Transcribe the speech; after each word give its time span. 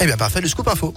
Eh 0.00 0.06
bien 0.06 0.16
parfait, 0.16 0.40
le 0.40 0.46
scoop 0.46 0.68
info. 0.68 0.94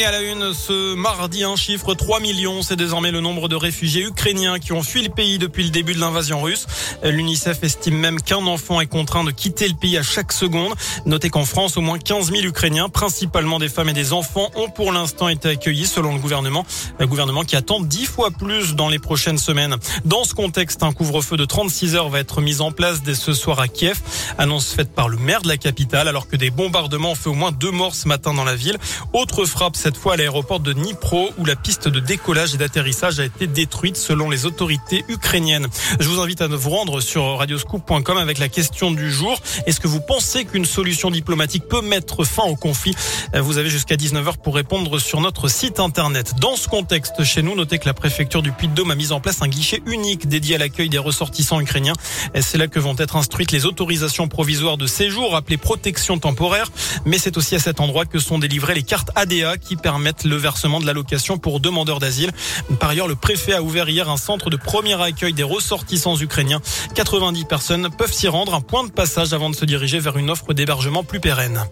Et 0.00 0.04
à 0.06 0.12
la 0.12 0.22
une, 0.22 0.54
ce 0.54 0.94
mardi, 0.94 1.44
un 1.44 1.56
chiffre 1.56 1.92
3 1.92 2.20
millions. 2.20 2.62
C'est 2.62 2.76
désormais 2.76 3.10
le 3.10 3.20
nombre 3.20 3.50
de 3.50 3.54
réfugiés 3.54 4.02
ukrainiens 4.02 4.58
qui 4.58 4.72
ont 4.72 4.82
fui 4.82 5.02
le 5.02 5.10
pays 5.10 5.36
depuis 5.36 5.62
le 5.62 5.68
début 5.68 5.92
de 5.92 6.00
l'invasion 6.00 6.40
russe. 6.40 6.66
L'UNICEF 7.02 7.62
estime 7.62 7.98
même 7.98 8.18
qu'un 8.18 8.46
enfant 8.46 8.80
est 8.80 8.86
contraint 8.86 9.24
de 9.24 9.30
quitter 9.30 9.68
le 9.68 9.74
pays 9.74 9.98
à 9.98 10.02
chaque 10.02 10.32
seconde. 10.32 10.72
Notez 11.04 11.28
qu'en 11.28 11.44
France, 11.44 11.76
au 11.76 11.82
moins 11.82 11.98
15 11.98 12.32
000 12.32 12.44
Ukrainiens, 12.44 12.88
principalement 12.88 13.58
des 13.58 13.68
femmes 13.68 13.90
et 13.90 13.92
des 13.92 14.14
enfants, 14.14 14.50
ont 14.54 14.70
pour 14.70 14.90
l'instant 14.90 15.28
été 15.28 15.50
accueillis 15.50 15.84
selon 15.84 16.14
le 16.14 16.18
gouvernement. 16.18 16.64
Le 16.98 17.06
gouvernement 17.06 17.44
qui 17.44 17.56
attend 17.56 17.80
10 17.80 18.06
fois 18.06 18.30
plus 18.30 18.74
dans 18.74 18.88
les 18.88 19.00
prochaines 19.00 19.36
semaines. 19.36 19.76
Dans 20.06 20.24
ce 20.24 20.32
contexte, 20.32 20.82
un 20.82 20.92
couvre-feu 20.92 21.36
de 21.36 21.44
36 21.44 21.94
heures 21.96 22.08
va 22.08 22.20
être 22.20 22.40
mis 22.40 22.62
en 22.62 22.72
place 22.72 23.02
dès 23.02 23.14
ce 23.14 23.34
soir 23.34 23.60
à 23.60 23.68
Kiev. 23.68 24.00
Annonce 24.38 24.72
faite 24.72 24.94
par 24.94 25.10
le 25.10 25.18
maire 25.18 25.42
de 25.42 25.48
la 25.48 25.58
capitale 25.58 26.08
alors 26.08 26.26
que 26.26 26.36
des 26.36 26.48
bombardements 26.48 27.10
ont 27.10 27.16
fait 27.16 27.28
au 27.28 27.34
moins 27.34 27.52
deux 27.52 27.70
morts 27.70 27.94
ce 27.94 28.08
matin 28.08 28.32
dans 28.32 28.44
la 28.44 28.56
ville. 28.56 28.78
Autre 29.12 29.44
frappe 29.44 29.76
fois 29.96 30.14
à 30.14 30.16
l'aéroport 30.16 30.60
de 30.60 30.72
Dnipro 30.72 31.30
où 31.38 31.44
la 31.44 31.56
piste 31.56 31.88
de 31.88 32.00
décollage 32.00 32.54
et 32.54 32.58
d'atterrissage 32.58 33.20
a 33.20 33.24
été 33.24 33.46
détruite 33.46 33.96
selon 33.96 34.30
les 34.30 34.46
autorités 34.46 35.04
ukrainiennes. 35.08 35.66
Je 35.98 36.08
vous 36.08 36.20
invite 36.20 36.40
à 36.40 36.46
vous 36.46 36.70
rendre 36.70 37.00
sur 37.00 37.38
radioscoop.com 37.38 38.18
avec 38.18 38.38
la 38.38 38.48
question 38.48 38.90
du 38.90 39.10
jour. 39.10 39.38
Est-ce 39.66 39.80
que 39.80 39.88
vous 39.88 40.00
pensez 40.00 40.44
qu'une 40.44 40.64
solution 40.64 41.10
diplomatique 41.10 41.68
peut 41.68 41.82
mettre 41.82 42.24
fin 42.24 42.44
au 42.44 42.56
conflit? 42.56 42.94
Vous 43.34 43.58
avez 43.58 43.70
jusqu'à 43.70 43.96
19h 43.96 44.38
pour 44.42 44.54
répondre 44.54 44.98
sur 44.98 45.20
notre 45.20 45.48
site 45.48 45.80
internet. 45.80 46.34
Dans 46.40 46.56
ce 46.56 46.68
contexte, 46.68 47.24
chez 47.24 47.42
nous, 47.42 47.54
notez 47.54 47.78
que 47.78 47.86
la 47.86 47.94
préfecture 47.94 48.42
du 48.42 48.52
Puy-de-Dôme 48.52 48.90
a 48.90 48.94
mis 48.94 49.12
en 49.12 49.20
place 49.20 49.42
un 49.42 49.48
guichet 49.48 49.82
unique 49.86 50.28
dédié 50.28 50.56
à 50.56 50.58
l'accueil 50.58 50.88
des 50.88 50.98
ressortissants 50.98 51.60
ukrainiens. 51.60 51.94
C'est 52.40 52.58
là 52.58 52.66
que 52.66 52.78
vont 52.78 52.96
être 52.98 53.16
instruites 53.16 53.52
les 53.52 53.66
autorisations 53.66 54.28
provisoires 54.28 54.76
de 54.76 54.86
séjour 54.86 55.36
appelées 55.36 55.56
protection 55.56 56.18
temporaire. 56.18 56.70
Mais 57.04 57.18
c'est 57.18 57.36
aussi 57.36 57.54
à 57.54 57.58
cet 57.58 57.80
endroit 57.80 58.04
que 58.04 58.18
sont 58.18 58.38
délivrées 58.38 58.74
les 58.74 58.82
cartes 58.82 59.10
ADA 59.14 59.56
permettent 59.76 60.24
le 60.24 60.36
versement 60.36 60.80
de 60.80 60.86
l'allocation 60.86 61.38
pour 61.38 61.60
demandeurs 61.60 61.98
d'asile. 61.98 62.30
Par 62.78 62.90
ailleurs, 62.90 63.08
le 63.08 63.16
préfet 63.16 63.54
a 63.54 63.62
ouvert 63.62 63.88
hier 63.88 64.08
un 64.08 64.16
centre 64.16 64.50
de 64.50 64.56
premier 64.56 65.00
accueil 65.00 65.32
des 65.32 65.42
ressortissants 65.42 66.16
ukrainiens. 66.16 66.60
90 66.94 67.44
personnes 67.44 67.88
peuvent 67.90 68.12
s'y 68.12 68.28
rendre, 68.28 68.54
un 68.54 68.60
point 68.60 68.84
de 68.84 68.90
passage 68.90 69.32
avant 69.32 69.50
de 69.50 69.54
se 69.54 69.64
diriger 69.64 69.98
vers 69.98 70.16
une 70.16 70.30
offre 70.30 70.52
d'hébergement 70.54 71.04
plus 71.04 71.20
pérenne. 71.20 71.64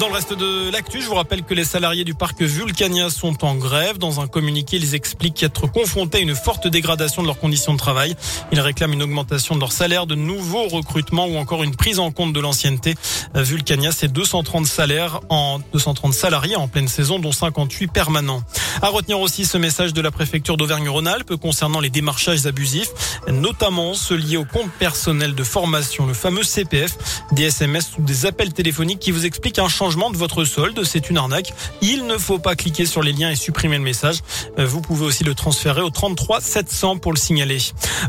Dans 0.00 0.08
le 0.08 0.14
reste 0.14 0.32
de 0.32 0.72
l'actu, 0.72 1.00
je 1.00 1.06
vous 1.06 1.14
rappelle 1.14 1.44
que 1.44 1.54
les 1.54 1.64
salariés 1.64 2.02
du 2.02 2.14
parc 2.14 2.42
Vulcania 2.42 3.10
sont 3.10 3.44
en 3.44 3.54
grève. 3.54 3.96
Dans 3.98 4.20
un 4.20 4.26
communiqué, 4.26 4.76
ils 4.76 4.96
expliquent 4.96 5.44
être 5.44 5.68
confrontés 5.68 6.18
à 6.18 6.20
une 6.20 6.34
forte 6.34 6.66
dégradation 6.66 7.22
de 7.22 7.28
leurs 7.28 7.38
conditions 7.38 7.72
de 7.72 7.78
travail. 7.78 8.16
Ils 8.50 8.58
réclament 8.58 8.94
une 8.94 9.04
augmentation 9.04 9.54
de 9.54 9.60
leur 9.60 9.70
salaire, 9.70 10.06
de 10.06 10.16
nouveaux 10.16 10.66
recrutements 10.66 11.26
ou 11.26 11.36
encore 11.36 11.62
une 11.62 11.76
prise 11.76 12.00
en 12.00 12.10
compte 12.10 12.32
de 12.32 12.40
l'ancienneté. 12.40 12.96
Vulcania, 13.36 13.92
c'est 13.92 14.08
230 14.08 14.66
salaires 14.66 15.20
en 15.28 15.60
230 15.72 16.12
salariés 16.12 16.56
en 16.56 16.66
pleine 16.66 16.88
saison, 16.88 17.20
dont 17.20 17.32
58 17.32 17.86
permanents. 17.86 18.42
À 18.82 18.88
retenir 18.88 19.20
aussi 19.20 19.44
ce 19.44 19.58
message 19.58 19.92
de 19.92 20.00
la 20.00 20.10
préfecture 20.10 20.56
d'Auvergne-Rhône-Alpes 20.56 21.36
concernant 21.36 21.78
les 21.78 21.90
démarchages 21.90 22.46
abusifs, 22.46 23.20
notamment 23.28 23.94
ceux 23.94 24.16
liés 24.16 24.38
au 24.38 24.44
compte 24.44 24.72
personnel 24.72 25.36
de 25.36 25.44
formation, 25.44 26.06
le 26.06 26.14
fameux 26.14 26.42
CPF, 26.42 26.96
des 27.30 27.44
SMS 27.44 27.92
ou 27.96 28.02
des 28.02 28.26
appels 28.26 28.52
téléphoniques 28.52 28.98
qui 28.98 29.12
vous 29.12 29.24
expliquent 29.24 29.60
un 29.60 29.68
changement 29.68 29.83
de 29.84 30.16
votre 30.16 30.44
solde. 30.44 30.82
C'est 30.84 31.10
une 31.10 31.18
arnaque. 31.18 31.52
Il 31.82 32.06
ne 32.06 32.16
faut 32.16 32.38
pas 32.38 32.56
cliquer 32.56 32.86
sur 32.86 33.02
les 33.02 33.12
liens 33.12 33.30
et 33.30 33.36
supprimer 33.36 33.76
le 33.76 33.82
message. 33.82 34.20
Vous 34.56 34.80
pouvez 34.80 35.04
aussi 35.04 35.24
le 35.24 35.34
transférer 35.34 35.82
au 35.82 35.90
33 35.90 36.40
700 36.40 36.96
pour 36.98 37.12
le 37.12 37.18
signaler. 37.18 37.58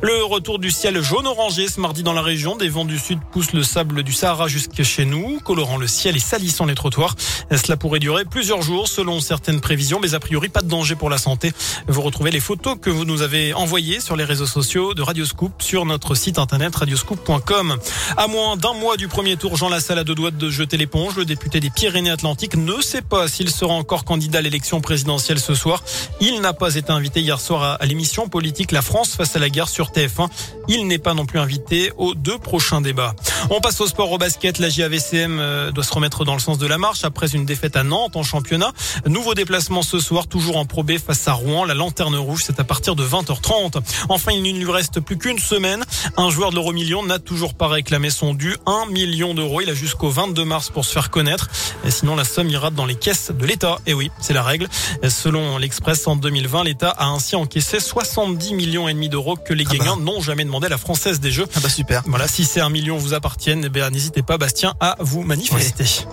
Le 0.02 0.24
retour 0.24 0.58
du 0.58 0.72
ciel 0.72 1.02
jaune-orangé 1.02 1.68
ce 1.68 1.82
mardi 1.82 2.02
dans 2.02 2.14
la 2.14 2.22
région. 2.22 2.56
Des 2.56 2.70
vents 2.70 2.86
du 2.86 2.98
sud 2.98 3.20
poussent 3.32 3.52
le 3.52 3.64
sable 3.64 4.04
du 4.04 4.14
Sahara 4.14 4.48
jusqu'à 4.48 4.84
chez 4.84 5.04
nous, 5.04 5.40
colorant 5.42 5.78
le 5.78 5.88
ciel 5.88 6.16
et 6.16 6.20
salissant 6.20 6.66
les 6.66 6.76
trottoirs. 6.76 7.16
Cela 7.52 7.76
pourrait 7.76 8.00
durer 8.00 8.24
plusieurs 8.24 8.62
jours 8.62 8.88
selon 8.88 9.20
certaines 9.20 9.60
prévisions, 9.60 10.00
mais 10.02 10.14
a 10.14 10.20
priori 10.20 10.48
pas 10.48 10.62
de 10.62 10.70
danger 10.70 10.96
pour 10.96 11.10
la 11.10 11.18
santé. 11.18 11.52
Vous 11.88 12.02
retrouvez 12.02 12.32
les 12.32 12.40
photos 12.40 12.78
que 12.82 12.90
vous 12.90 13.04
nous 13.04 13.22
avez 13.22 13.54
envoyées 13.54 14.00
sur 14.00 14.16
les 14.16 14.24
réseaux 14.24 14.46
sociaux 14.46 14.94
de 14.94 15.02
Radioscoop 15.02 15.62
sur 15.62 15.86
notre 15.86 16.16
site 16.16 16.40
internet 16.40 16.74
radioscoop.com. 16.74 17.78
À 18.16 18.28
moins 18.28 18.56
d'un 18.56 18.74
mois 18.74 18.96
du 18.96 19.10
premier 19.10 19.36
tour, 19.36 19.58
Jean 19.58 19.68
Lassalle 19.70 20.00
a 20.00 20.04
deux 20.06 20.16
doigts 20.16 20.32
de 20.32 20.50
jeter 20.50 20.78
l'éponge. 20.78 21.18
Le 21.18 21.26
député 21.26 21.60
des 21.66 21.72
Pyrénées-Atlantiques 21.72 22.58
ne 22.58 22.80
sait 22.80 23.02
pas 23.02 23.28
s'il 23.28 23.50
sera 23.50 23.74
encore 23.74 24.06
candidat 24.06 24.38
à 24.38 24.42
l'élection 24.44 24.82
présidentielle 24.82 25.40
ce 25.40 25.56
soir. 25.56 25.84
Il 26.22 26.40
n'a 26.40 26.54
pas 26.54 26.76
été 26.76 26.92
invité 26.92 27.22
hier 27.22 27.40
soir 27.40 27.78
à 27.80 27.86
l'émission 27.88 28.30
politique 28.30 28.72
La 28.72 28.84
France 28.84 29.16
face 29.16 29.36
à 29.36 29.40
la 29.40 29.50
guerre 29.50 29.68
sur 29.68 29.90
TF1. 29.90 30.28
Il 30.68 30.86
n'est 30.86 31.00
pas 31.00 31.16
non 31.16 31.26
plus 31.26 31.40
invité 31.40 31.92
aux 31.98 32.14
deux 32.14 32.38
prochains 32.38 32.82
débats. 32.82 33.16
On 33.50 33.62
passe 33.62 33.82
au 33.82 33.88
sport 33.88 34.12
au 34.12 34.20
basket. 34.20 34.60
La 34.60 34.70
JAVCM 34.70 35.72
doit 35.74 35.84
se 35.84 35.92
remettre 35.92 36.24
dans 36.24 36.36
le 36.36 36.40
sens 36.40 36.60
de 36.60 36.68
la 36.68 36.78
marche 36.78 37.04
après 37.04 37.34
une 37.34 37.48
défaite 37.48 37.76
à 37.76 37.84
Nantes 37.84 38.16
en 38.16 38.22
championnat. 38.22 38.72
Nouveau 39.08 39.34
déplacement 39.34 39.82
ce 39.82 40.00
soir, 40.00 40.28
toujours 40.28 40.58
en 40.58 40.66
Pro 40.66 40.84
B 40.84 41.00
face 41.00 41.28
à 41.28 41.34
Rouen. 41.34 41.66
La 41.66 41.74
lanterne 41.74 42.16
rouge, 42.16 42.44
c'est 42.46 42.60
à 42.60 42.64
partir 42.64 42.96
de 42.96 43.04
20h30. 43.04 43.82
Enfin, 44.10 44.34
il 44.34 44.44
ne 44.44 44.60
lui 44.60 44.72
reste 44.72 45.00
plus 45.00 45.18
qu'une 45.18 45.40
semaine. 45.40 45.84
Un 46.16 46.30
joueur 46.30 46.52
de 46.52 46.56
l'euro 46.58 46.74
million 46.74 47.02
n'a 47.04 47.18
toujours 47.18 47.56
pas 47.56 47.70
réclamé 47.70 48.12
son 48.12 48.36
dû. 48.36 48.56
1 48.68 48.86
million 48.92 49.34
d'euros. 49.34 49.62
Il 49.62 49.70
a 49.72 49.74
jusqu'au 49.74 50.10
22 50.10 50.46
mars 50.46 50.70
pour 50.70 50.86
se 50.86 50.92
faire 50.92 51.10
connaître. 51.10 51.50
Sinon, 51.90 52.16
la 52.16 52.24
somme 52.24 52.50
ira 52.50 52.72
dans 52.72 52.86
les 52.86 52.96
caisses 52.96 53.32
de 53.32 53.46
l'État. 53.46 53.80
Et 53.86 53.94
oui, 53.94 54.12
c'est 54.20 54.34
la 54.34 54.44
règle. 54.44 54.68
Selon 55.08 55.58
l'Express, 55.58 56.08
en 56.08 56.16
2020, 56.16 56.64
l'État 56.64 56.90
a 56.90 57.06
ainsi 57.06 57.36
encaissé 57.36 57.80
70 57.80 58.54
millions 58.54 58.88
et 58.88 58.94
demi 58.94 59.10
d'euros 59.10 59.36
que 59.36 59.54
les 59.54 59.64
gagnants 59.64 59.98
n'ont 59.98 60.22
jamais 60.22 60.46
demandé 60.46 60.68
à 60.68 60.70
la 60.70 60.78
Française 60.78 61.20
des 61.20 61.32
Jeux. 61.32 61.48
Ah 61.56 61.60
bah 61.62 61.70
super. 61.70 62.04
Voilà, 62.06 62.28
si 62.28 62.46
ces 62.46 62.62
1 62.62 62.70
million 62.70 62.98
vous 62.98 63.14
appartiennent, 63.14 63.70
eh 63.74 63.90
n'hésitez 63.90 64.22
pas, 64.22 64.38
Bastien, 64.38 64.74
à 64.80 64.96
vous 65.00 65.24
manifester. 65.24 66.06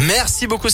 Merci 0.00 0.46
beaucoup. 0.46 0.68